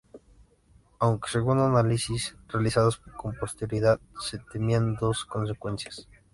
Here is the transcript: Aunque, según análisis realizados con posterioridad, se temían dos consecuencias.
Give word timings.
Aunque, 0.99 1.29
según 1.29 1.59
análisis 1.59 2.35
realizados 2.47 2.97
con 3.17 3.35
posterioridad, 3.35 3.99
se 4.19 4.39
temían 4.51 4.95
dos 4.95 5.25
consecuencias. 5.25 6.07